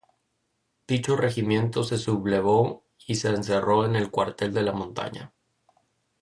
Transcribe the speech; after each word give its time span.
Dicho 0.87 1.15
Regimiento 1.15 1.83
se 1.83 1.99
sublevó 1.99 2.85
y 3.05 3.13
se 3.17 3.29
encerró 3.29 3.85
en 3.85 3.95
el 3.95 4.09
Cuartel 4.09 4.51
de 4.51 4.63
la 4.63 4.71
Montaña. 4.71 5.31